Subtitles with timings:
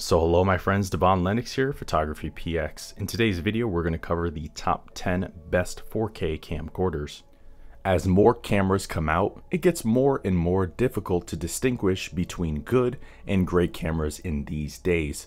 [0.00, 2.96] So hello my friends, Devon Lennox here, Photography PX.
[2.96, 7.20] In today's video, we're going to cover the top 10 best 4K camcorders.
[7.84, 12.96] As more cameras come out, it gets more and more difficult to distinguish between good
[13.26, 15.26] and great cameras in these days.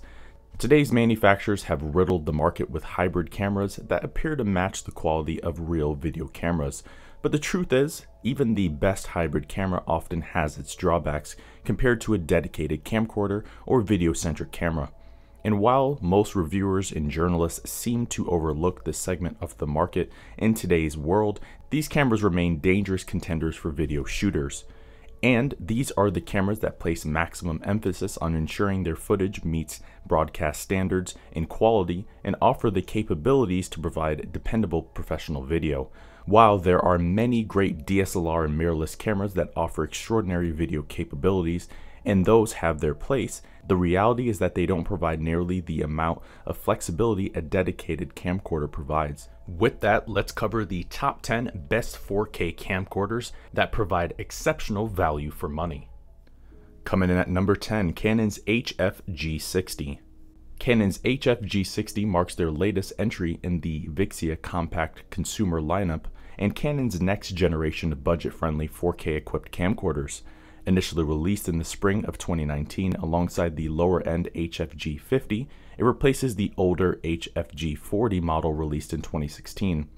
[0.57, 5.39] Today's manufacturers have riddled the market with hybrid cameras that appear to match the quality
[5.43, 6.81] of real video cameras,
[7.23, 12.13] but the truth is, even the best hybrid camera often has its drawbacks compared to
[12.13, 14.91] a dedicated camcorder or video-centric camera.
[15.45, 20.53] And while most reviewers and journalists seem to overlook this segment of the market in
[20.53, 21.39] today's world,
[21.69, 24.65] these cameras remain dangerous contenders for video shooters.
[25.21, 30.59] And these are the cameras that place maximum emphasis on ensuring their footage meets broadcast
[30.59, 35.89] standards in quality and offer the capabilities to provide dependable professional video.
[36.25, 41.67] While there are many great DSLR and mirrorless cameras that offer extraordinary video capabilities,
[42.05, 46.21] and those have their place, the reality is that they don't provide nearly the amount
[46.45, 49.29] of flexibility a dedicated camcorder provides.
[49.47, 55.49] With that, let's cover the top 10 best 4K camcorders that provide exceptional value for
[55.49, 55.89] money.
[56.83, 59.99] Coming in at number 10, Canon's HF-G60.
[60.63, 66.05] Canon's HF-G60 marks their latest entry in the Vixia compact consumer lineup
[66.39, 70.21] and Canon's next generation of budget-friendly 4K equipped camcorders.
[70.65, 75.47] Initially released in the spring of 2019 alongside the lower-end HF-G50,
[75.77, 79.89] it replaces the older HF-G40 model released in 2016.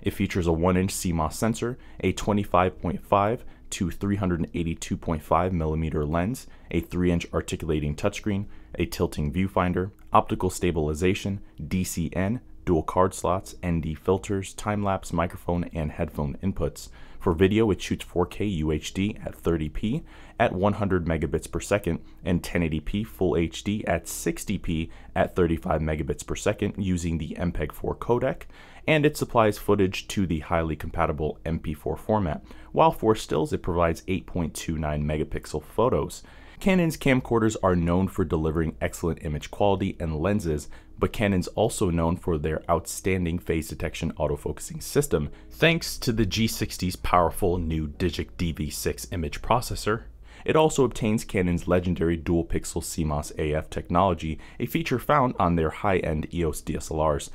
[0.00, 7.94] It features a 1-inch CMOS sensor, a 25.5 to 382.5 millimeter lens, a 3-inch articulating
[7.94, 8.46] touchscreen,
[8.78, 16.36] a tilting viewfinder, optical stabilization, DCN, dual card slots, ND filters, time-lapse microphone, and headphone
[16.42, 16.88] inputs.
[17.18, 20.02] For video, it shoots 4K UHD at 30p
[20.38, 26.36] at 100 megabits per second and 1080p Full HD at 60p at 35 megabits per
[26.36, 28.42] second using the MPEG-4 codec,
[28.86, 32.44] and it supplies footage to the highly compatible MP4 format.
[32.72, 36.22] While for stills, it provides 8.29 megapixel photos.
[36.60, 42.16] Canon's camcorders are known for delivering excellent image quality and lenses, but Canon's also known
[42.16, 49.12] for their outstanding phase detection autofocusing system, thanks to the G60's powerful new Digic DV6
[49.12, 50.02] image processor.
[50.44, 55.70] It also obtains Canon's legendary dual pixel CMOS AF technology, a feature found on their
[55.70, 57.30] high-end EOS DSLRs.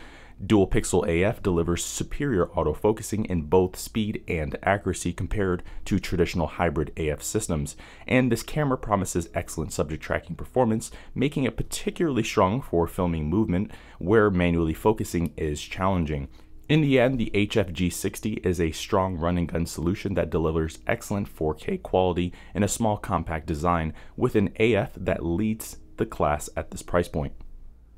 [0.45, 6.91] Dual Pixel AF delivers superior autofocusing in both speed and accuracy compared to traditional hybrid
[6.97, 7.77] AF systems,
[8.07, 13.71] and this camera promises excellent subject tracking performance, making it particularly strong for filming movement
[13.99, 16.27] where manually focusing is challenging.
[16.67, 21.33] In the end, the HF-G60 is a strong run and gun solution that delivers excellent
[21.33, 26.71] 4K quality in a small compact design with an AF that leads the class at
[26.71, 27.33] this price point.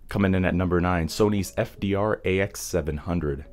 [0.08, 3.46] Coming in at number 9, Sony's FDR AX700.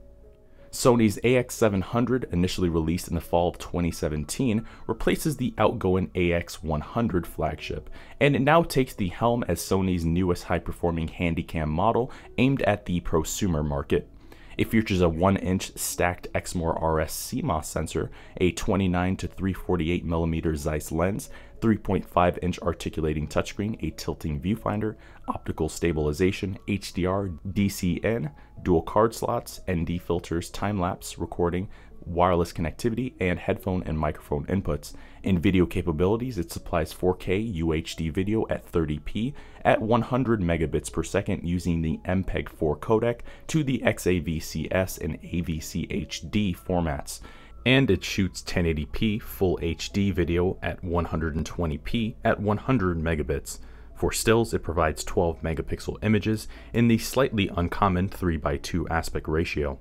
[0.71, 7.91] Sony's AX700, initially released in the fall of 2017, replaces the outgoing AX100 flagship,
[8.21, 13.01] and it now takes the helm as Sony's newest high-performing handycam model aimed at the
[13.01, 14.09] prosumer market.
[14.57, 20.93] It features a 1-inch stacked Exmor RS CMOS sensor, a 29 to 348 mm Zeiss
[20.93, 21.31] lens,
[21.61, 24.97] 3.5 inch articulating touchscreen, a tilting viewfinder,
[25.29, 31.69] optical stabilization, HDR, DCN, dual card slots, ND filters, time lapse recording,
[32.05, 34.95] wireless connectivity, and headphone and microphone inputs.
[35.23, 39.35] In video capabilities, it supplies 4K UHD video at 30p
[39.65, 47.21] at 100 megabits per second using the MPEG-4 codec to the XAVCS and AVCHD formats
[47.65, 53.59] and it shoots 1080p full HD video at 120p at 100 megabits.
[54.03, 59.79] For stills, it provides 12 megapixel images in the slightly uncommon 3x2 aspect ratio.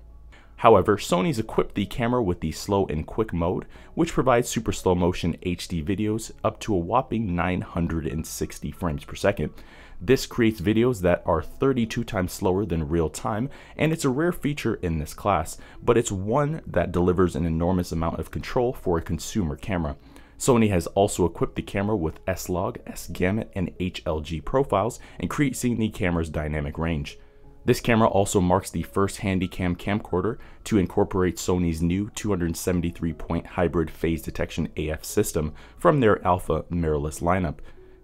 [0.58, 3.66] However, Sony's equipped the camera with the slow and quick mode,
[3.96, 9.54] which provides super slow motion HD videos up to a whopping 960 frames per second.
[10.00, 14.32] This creates videos that are 32 times slower than real time, and it's a rare
[14.32, 19.00] feature in this class, but it's one that delivers an enormous amount of control for
[19.00, 19.96] a consumer camera.
[20.41, 26.32] Sony has also equipped the camera with S-Log, S-Gamut, and HLG profiles, increasing the camera's
[26.32, 27.20] dynamic range.
[27.64, 33.91] This camera also marks the first Handycam camcorder to incorporate Sony's new 273 point hybrid
[33.91, 37.59] phase detection AF system from their Alpha mirrorless lineup.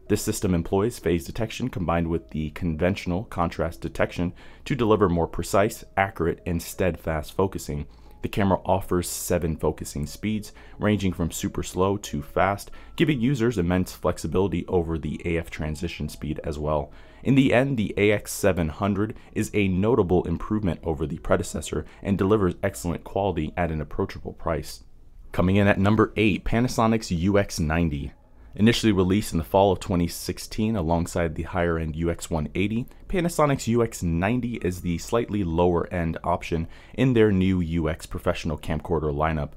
[0.08, 4.32] This system employs phase detection combined with the conventional contrast detection
[4.66, 7.88] to deliver more precise, accurate, and steadfast focusing.
[8.22, 13.94] The camera offers seven focusing speeds, ranging from super slow to fast, giving users immense
[13.94, 16.92] flexibility over the AF transition speed as well.
[17.24, 23.04] In the end, the AX700 is a notable improvement over the predecessor and delivers excellent
[23.04, 24.84] quality at an approachable price.
[25.32, 28.12] Coming in at number 8, Panasonic's UX90.
[28.60, 34.82] Initially released in the fall of 2016 alongside the higher end UX180, Panasonic's UX90 is
[34.82, 39.52] the slightly lower end option in their new UX professional camcorder lineup.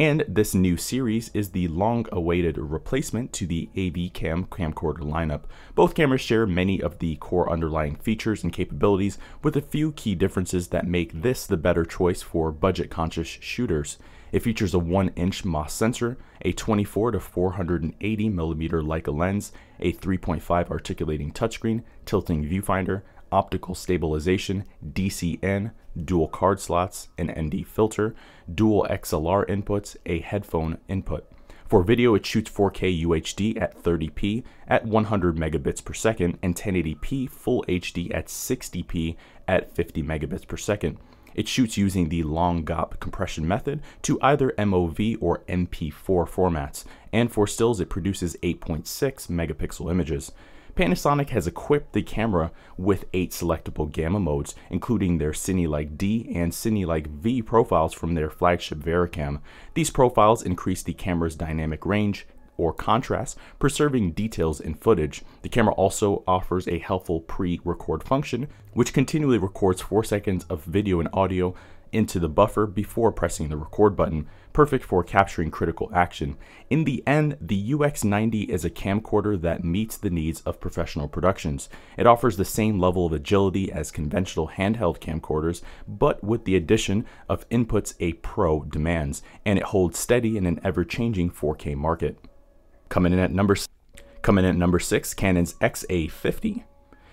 [0.00, 5.42] And this new series is the long awaited replacement to the AV Cam camcorder lineup.
[5.74, 10.14] Both cameras share many of the core underlying features and capabilities, with a few key
[10.14, 13.98] differences that make this the better choice for budget conscious shooters.
[14.30, 19.50] It features a 1 inch MOS sensor, a 24 to 480 millimeter Leica lens,
[19.80, 25.72] a 3.5 articulating touchscreen, tilting viewfinder, optical stabilization, DCN,
[26.04, 28.14] dual card slots, an ND filter,
[28.52, 31.26] dual XLR inputs, a headphone input.
[31.68, 37.28] For video, it shoots 4K UHD at 30p at 100 megabits per second and 1080p
[37.28, 39.16] Full HD at 60p
[39.46, 40.96] at 50 megabits per second.
[41.34, 45.92] It shoots using the long GOP compression method to either MOV or MP4
[46.26, 50.32] formats, and for stills it produces 8.6 megapixel images.
[50.78, 56.52] Panasonic has equipped the camera with 8 selectable gamma modes, including their Cine-like D and
[56.52, 59.40] Cine-like V profiles from their flagship VariCam.
[59.74, 65.22] These profiles increase the camera's dynamic range, or contrast, preserving details in footage.
[65.42, 71.00] The camera also offers a helpful pre-record function, which continually records 4 seconds of video
[71.00, 71.56] and audio
[71.92, 76.36] into the buffer before pressing the record button, perfect for capturing critical action.
[76.70, 81.68] In the end, the UX90 is a camcorder that meets the needs of professional productions.
[81.96, 87.06] It offers the same level of agility as conventional handheld camcorders, but with the addition
[87.28, 92.18] of inputs a pro demands, and it holds steady in an ever-changing 4K market.
[92.88, 93.56] Coming in at number
[94.22, 96.64] coming in at number 6, Canon's XA50.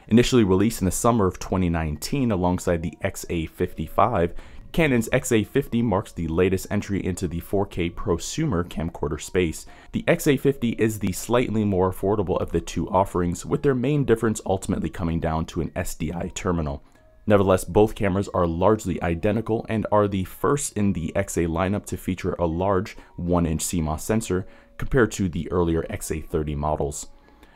[0.08, 4.34] Initially released in the summer of 2019 alongside the XA55,
[4.76, 9.66] Canon's XA50 marks the latest entry into the 4K prosumer camcorder space.
[9.94, 14.42] The XA50 is the slightly more affordable of the two offerings, with their main difference
[14.46, 16.84] ultimately coming down to an SDI terminal.
[17.26, 21.96] Nevertheless, both cameras are largely identical and are the first in the XA lineup to
[21.96, 24.46] feature a large 1-inch CMOS sensor
[24.78, 27.08] compared to the earlier XA30 models.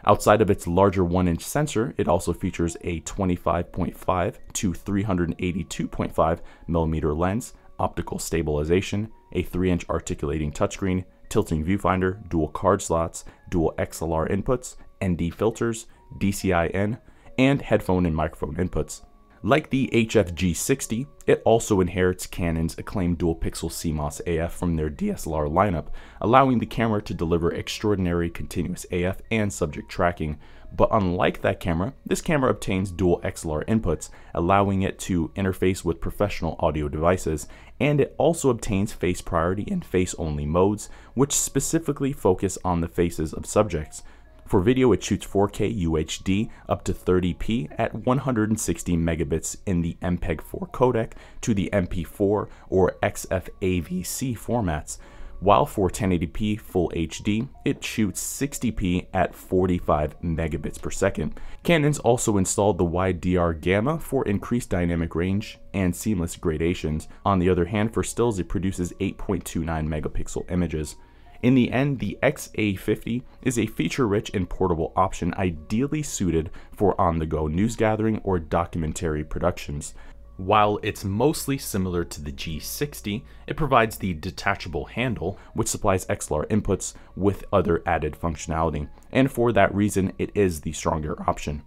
[0.05, 7.53] Outside of its larger 1-inch sensor, it also features a 25.5 to 382.5 millimeter lens,
[7.77, 15.33] optical stabilization, a 3-inch articulating touchscreen, tilting viewfinder, dual card slots, dual XLR inputs, ND
[15.33, 15.87] filters,
[16.17, 16.97] DCI-N,
[17.37, 19.01] and headphone and microphone inputs.
[19.41, 25.49] Like the HFG60, it also inherits Canon's acclaimed dual pixel CMOS AF from their DSLR
[25.49, 25.87] lineup,
[26.19, 30.39] allowing the camera to deliver extraordinary continuous AF and subject tracking.
[30.75, 36.01] But unlike that camera, this camera obtains dual XLR inputs, allowing it to interface with
[36.01, 37.47] professional audio devices,
[37.79, 42.89] and it also obtains face priority and face only modes, which specifically focus on the
[42.89, 44.03] faces of subjects.
[44.49, 50.71] For video, it shoots 4K UHD up to 30p at 160 megabits in the MPEG-4
[50.71, 51.11] codec
[51.41, 54.97] to the MP4 or XFAVC formats,
[55.39, 61.39] while for 1080p Full HD, it shoots 60p at 45 megabits per second.
[61.61, 67.07] Canon's also installed the Wide DR gamma for increased dynamic range and seamless gradations.
[67.23, 70.95] On the other hand, for stills, it produces 8.29 megapixel images.
[71.41, 77.47] In the end, the XA50 is a feature-rich and portable option ideally suited for on-the-go
[77.47, 79.93] news gathering or documentary productions.
[80.35, 86.45] While it's mostly similar to the G60, it provides the detachable handle, which supplies XLR
[86.47, 91.61] inputs with other added functionality, and for that reason, it is the stronger option.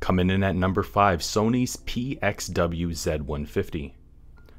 [0.00, 3.92] Coming in at number 5, Sony's PXW Z150.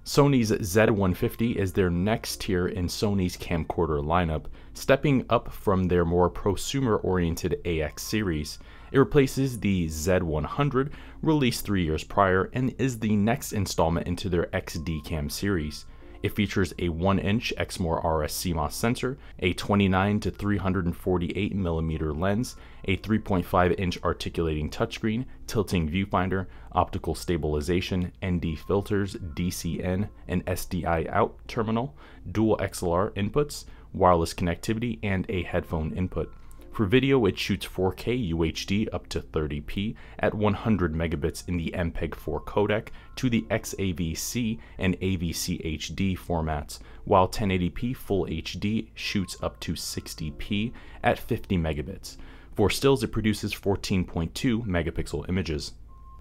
[0.10, 6.32] Sony's Z150 is their next tier in Sony's camcorder lineup, stepping up from their more
[6.32, 8.58] prosumer-oriented AX series.
[8.92, 10.89] It replaces the Z100,
[11.22, 15.86] released three years prior, and is the next installment into their XD-Cam series.
[16.21, 22.97] It features a 1-inch Exmor RS CMOS sensor, a 29 to 348 millimeter lens, a
[22.97, 31.95] 3.5-inch articulating touchscreen, tilting viewfinder, optical stabilization, ND filters, DCN, and SDI out terminal,
[32.29, 36.33] dual XLR inputs, wireless connectivity, and a headphone input.
[36.79, 42.45] For video, it shoots 4K UHD up to 30p at 100 megabits in the MPEG-4
[42.45, 49.74] codec to the XAVC and AVC HD formats, while 1080p Full HD shoots up to
[49.74, 50.71] 60p
[51.03, 52.15] at 50 megabits.
[52.55, 55.74] For stills, it produces 14.2 megapixel images.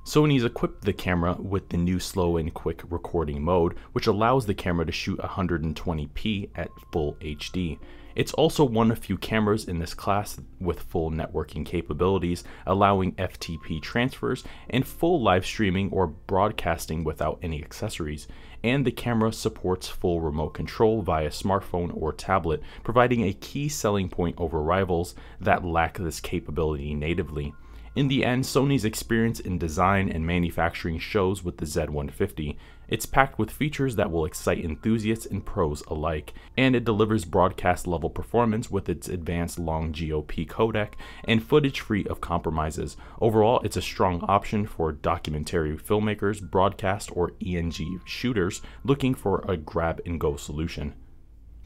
[0.09, 4.55] Sony's equipped the camera with the new slow and quick recording mode, which allows the
[4.55, 7.79] camera to shoot 120p at full HD.
[8.15, 13.83] It's also one of few cameras in this class with full networking capabilities, allowing FTP
[13.83, 18.27] transfers and full live streaming or broadcasting without any accessories.
[18.65, 24.09] And the camera supports full remote control via smartphone or tablet, providing a key selling
[24.09, 27.53] point over rivals that lack this capability natively.
[27.95, 32.57] In the end, Sony's experience in design and manufacturing shows with the Z150.
[32.89, 37.87] It's packed with features that will excite enthusiasts and pros alike, and it delivers broadcast
[37.87, 42.97] level performance with its advanced long GOP codec and footage free of compromises.
[43.21, 49.57] Overall, it's a strong option for documentary filmmakers, broadcast, or ENG shooters looking for a
[49.57, 50.95] grab and go solution.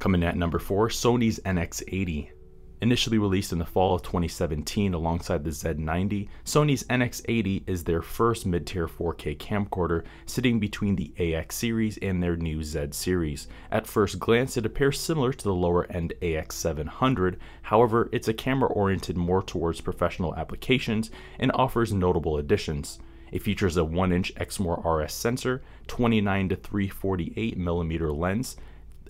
[0.01, 2.31] Coming at number 4, Sony's NX80.
[2.83, 8.45] Initially released in the fall of 2017 alongside the Z90, Sony's NX80 is their first
[8.45, 13.47] mid-tier 4K camcorder, sitting between the AX series and their new Z series.
[13.71, 19.17] At first glance, it appears similar to the lower-end AX700, however, it's a camera oriented
[19.17, 22.99] more towards professional applications and offers notable additions.
[23.31, 28.57] It features a 1-inch Exmor RS sensor, 29 to 348 mm lens,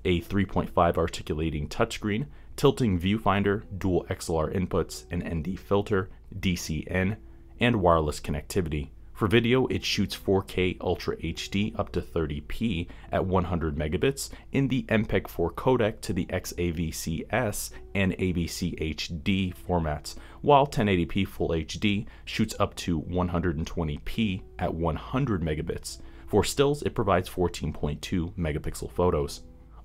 [0.04, 2.26] a 3.5 articulating touchscreen,
[2.56, 7.16] tilting viewfinder, dual XLR inputs, an ND filter, DCN,
[7.61, 8.90] and wireless connectivity.
[9.12, 14.82] For video, it shoots 4K Ultra HD up to 30p at 100 megabits in the
[14.85, 22.75] MPEG-4 codec to the XAVC-S and AVC HD formats, while 1080p Full HD shoots up
[22.76, 26.00] to 120p at 100 megabits.
[26.26, 29.42] For stills, it provides 14.2 megapixel photos.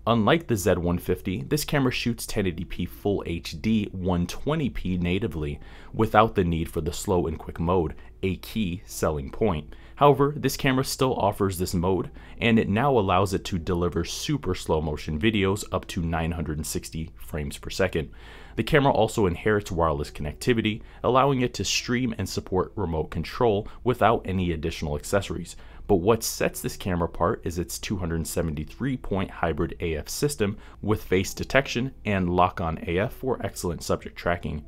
[0.07, 5.59] Unlike the Z150, this camera shoots 1080p Full HD 120p natively
[5.93, 9.75] without the need for the slow and quick mode, a key selling point.
[9.97, 12.09] However, this camera still offers this mode,
[12.39, 17.57] and it now allows it to deliver super slow motion videos up to 960 frames
[17.57, 18.09] per second.
[18.55, 24.21] The camera also inherits wireless connectivity, allowing it to stream and support remote control without
[24.23, 30.09] any additional accessories, but what sets this camera apart is its 273 point hybrid AF
[30.09, 34.65] system with face detection and lock on AF for excellent subject tracking.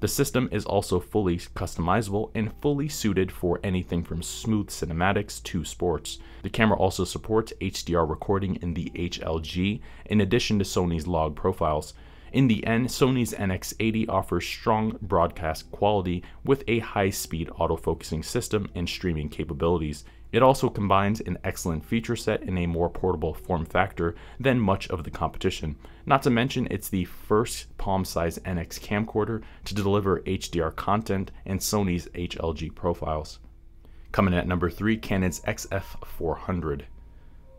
[0.00, 5.64] The system is also fully customizable and fully suited for anything from smooth cinematics to
[5.64, 6.18] sports.
[6.42, 11.94] The camera also supports HDR recording in the HLG in addition to Sony's log profiles.
[12.36, 18.86] In the end, Sony's NX80 offers strong broadcast quality with a high-speed autofocusing system and
[18.86, 20.04] streaming capabilities.
[20.32, 24.86] It also combines an excellent feature set in a more portable form factor than much
[24.90, 25.76] of the competition.
[26.04, 32.06] Not to mention, it's the first palm-sized NX camcorder to deliver HDR content and Sony's
[32.08, 33.38] HLG profiles.
[34.12, 36.82] Coming at number 3, Canon's XF400.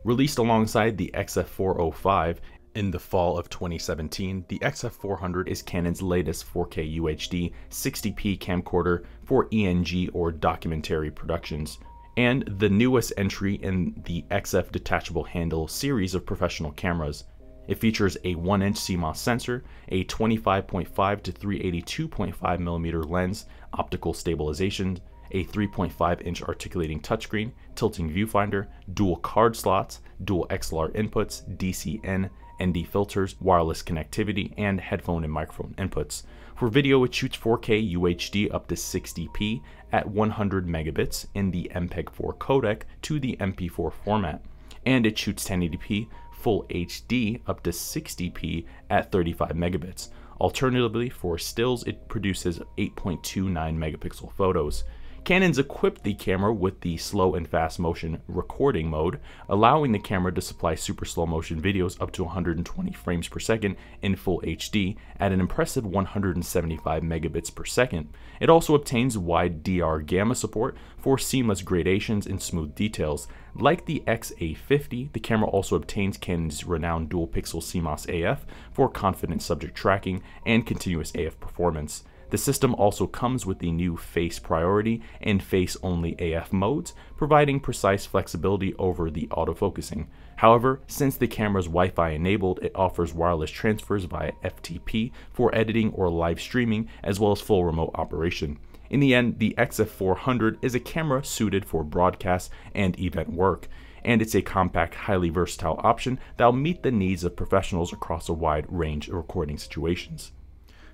[0.03, 2.37] Released alongside the XF405
[2.77, 9.47] in the fall of 2017, the XF400 is Canon's latest 4K UHD 60p camcorder for
[9.51, 11.79] ENG or documentary productions
[12.17, 17.23] and the newest entry in the XF detachable handle series of professional cameras.
[17.67, 24.99] It features a 1-inch CMOS sensor, a 25.5 to 382.5mm lens, optical stabilization,
[25.31, 32.29] a 3.5-inch articulating touchscreen, tilting viewfinder, dual card slots, dual XLR inputs, DCN,
[32.61, 36.23] ND filters, wireless connectivity, and headphone and microphone inputs.
[36.55, 39.61] For video, it shoots 4K UHD up to 60p
[39.91, 44.43] at 100 megabits in the MPEG-4 codec to the MP4 format,
[44.85, 50.09] and it shoots 1080p Full HD up to 60p at 35 megabits.
[50.39, 54.83] Alternatively, for stills, it produces 8.29 megapixel photos.
[55.27, 59.19] Canon's equipped the camera with the slow and fast motion recording mode,
[59.49, 63.75] allowing the camera to supply super slow motion videos up to 120 frames per second
[64.01, 68.07] in full HD at an impressive 175 megabits per second.
[68.39, 73.27] It also obtains wide DR gamma support for seamless gradations and smooth details.
[73.53, 79.41] Like the XA50, the camera also obtains Canon's renowned dual pixel CMOS AF for confident
[79.41, 82.05] subject tracking and continuous AF performance.
[82.29, 87.61] The system also comes with the new face priority and face only AF modes, providing
[87.61, 90.07] precise flexibility over the autofocusing.
[90.35, 95.55] However, since the camera's is Wi Fi enabled, it offers wireless transfers via FTP for
[95.55, 98.59] editing or live streaming, as well as full remote operation.
[98.89, 103.67] In the end, the XF400 is a camera suited for broadcast and event work,
[104.03, 108.29] and it's a compact, highly versatile option that will meet the needs of professionals across
[108.29, 110.33] a wide range of recording situations.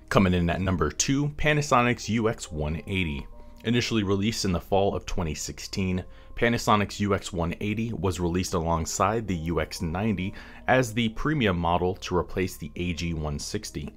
[0.08, 3.26] Coming in at number 2, Panasonic's UX180.
[3.64, 6.04] Initially released in the fall of 2016,
[6.36, 10.34] Panasonic's UX180 was released alongside the UX90
[10.68, 13.92] as the premium model to replace the AG160.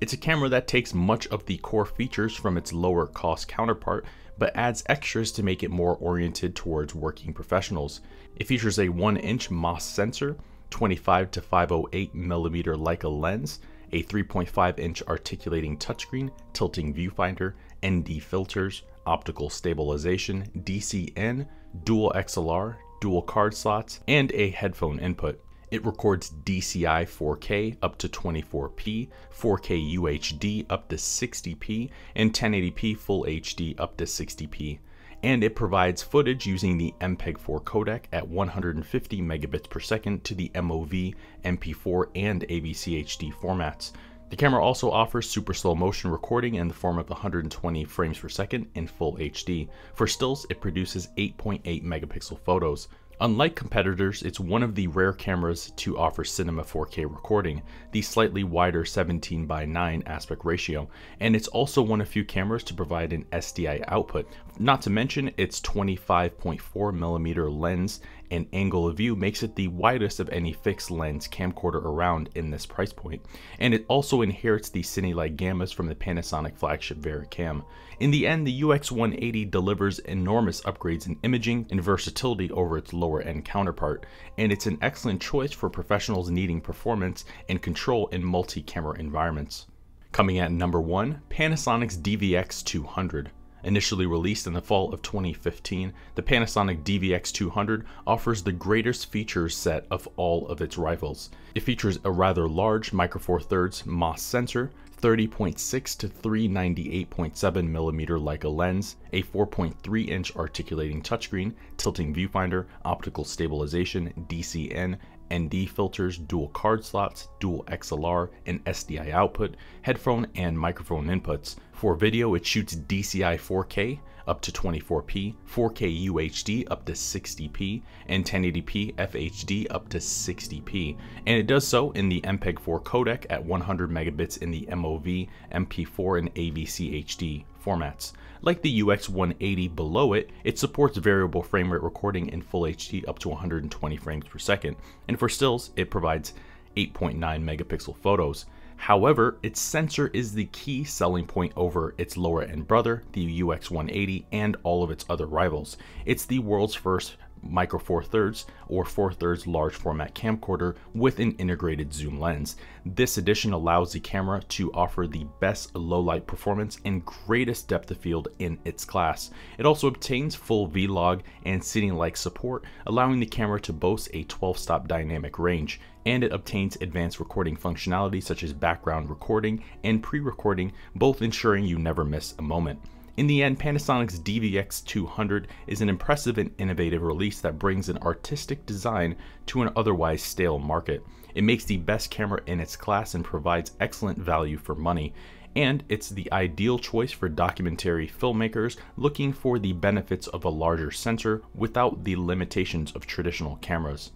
[0.00, 4.04] It's a camera that takes much of the core features from its lower cost counterpart,
[4.36, 8.00] but adds extras to make it more oriented towards working professionals.
[8.36, 10.36] It features a 1 inch MOS sensor,
[10.70, 13.60] 25 to 508 millimeter Leica lens,
[13.94, 17.54] a 3.5 inch articulating touchscreen, tilting viewfinder,
[17.86, 21.46] ND filters, optical stabilization, DCN,
[21.84, 25.40] dual XLR, dual card slots, and a headphone input.
[25.70, 33.24] It records DCI 4K up to 24p, 4K UHD up to 60p, and 1080p Full
[33.24, 34.78] HD up to 60p.
[35.24, 40.50] And it provides footage using the MPEG-4 codec at 150 megabits per second to the
[40.54, 41.14] MOV,
[41.46, 43.92] MP4, and AVC HD formats.
[44.28, 48.28] The camera also offers super slow motion recording in the form of 120 frames per
[48.28, 49.70] second in full HD.
[49.94, 52.88] For stills, it produces 8.8 megapixel photos.
[53.20, 58.42] Unlike competitors, it's one of the rare cameras to offer Cinema 4K recording, the slightly
[58.42, 60.88] wider 17 by 9 aspect ratio,
[61.20, 64.26] and it's also one of few cameras to provide an SDI output.
[64.58, 68.00] Not to mention its 25.4mm lens
[68.30, 72.50] and angle of view makes it the widest of any fixed lens camcorder around in
[72.50, 73.22] this price point,
[73.58, 77.64] and it also inherits the Cine-like gammas from the Panasonic flagship VariCam.
[78.00, 83.22] In the end, the UX180 delivers enormous upgrades in imaging and versatility over its lower
[83.22, 84.06] end counterpart,
[84.38, 89.66] and it's an excellent choice for professionals needing performance and control in multi-camera environments.
[90.12, 93.28] Coming at number 1, Panasonic's DVX200.
[93.64, 99.86] Initially released in the fall of 2015, the Panasonic DVX200 offers the greatest feature set
[99.90, 101.30] of all of its rivals.
[101.54, 108.54] It features a rather large Micro Four Thirds MOS sensor, 30.6 to 398.7 millimeter Leica
[108.54, 114.98] lens, a 4.3 inch articulating touchscreen, tilting viewfinder, optical stabilization, DCN,
[115.32, 121.56] ND filters, dual card slots, dual XLR and SDI output, headphone and microphone inputs.
[121.72, 128.24] For video, it shoots DCI 4K up to 24p, 4K UHD up to 60p, and
[128.24, 130.96] 1080p FHD up to 60p.
[131.26, 136.18] And it does so in the MPEG-4 codec at 100 megabits in the MOV, MP4,
[136.18, 138.12] and AVC HD formats.
[138.44, 143.18] Like the UX180 below it, it supports variable frame rate recording in Full HD up
[143.20, 144.76] to 120 frames per second,
[145.08, 146.34] and for stills, it provides
[146.76, 148.44] 8.9 megapixel photos.
[148.76, 154.26] However, its sensor is the key selling point over its lower end brother, the UX180,
[154.30, 155.78] and all of its other rivals.
[156.04, 157.16] It's the world's first
[157.48, 162.56] micro four thirds or four thirds large format camcorder with an integrated zoom lens.
[162.84, 167.90] This addition allows the camera to offer the best low light performance and greatest depth
[167.90, 169.30] of field in its class.
[169.58, 174.58] It also obtains full V-Log and Cine-like support, allowing the camera to boast a 12
[174.58, 180.72] stop dynamic range and it obtains advanced recording functionality such as background recording and pre-recording,
[180.94, 182.78] both ensuring you never miss a moment.
[183.16, 188.66] In the end, Panasonic's DVX200 is an impressive and innovative release that brings an artistic
[188.66, 189.14] design
[189.46, 191.00] to an otherwise stale market.
[191.36, 195.14] It makes the best camera in its class and provides excellent value for money.
[195.54, 200.90] And it's the ideal choice for documentary filmmakers looking for the benefits of a larger
[200.90, 204.10] sensor without the limitations of traditional cameras.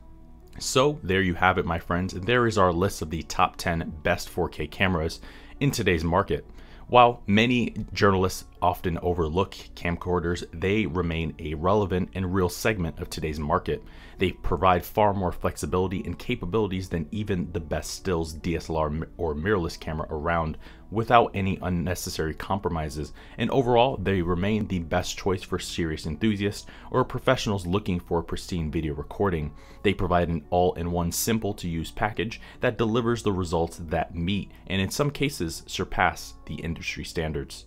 [0.58, 2.14] So, there you have it, my friends.
[2.14, 5.20] There is our list of the top 10 best 4K cameras
[5.60, 6.44] in today's market.
[6.88, 13.38] While many journalists often overlook camcorders, they remain a relevant and real segment of today's
[13.38, 13.84] market.
[14.16, 19.78] They provide far more flexibility and capabilities than even the best stills DSLR or mirrorless
[19.78, 20.56] camera around
[20.90, 27.04] without any unnecessary compromises, and overall, they remain the best choice for serious enthusiasts or
[27.04, 29.52] professionals looking for pristine video recording.
[29.82, 34.14] They provide an all in one simple to use package that delivers the results that
[34.14, 37.66] meet and, in some cases, surpass the industry standards.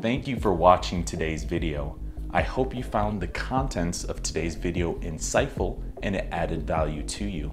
[0.00, 1.98] Thank you for watching today's video.
[2.30, 7.24] I hope you found the contents of today's video insightful and it added value to
[7.24, 7.52] you.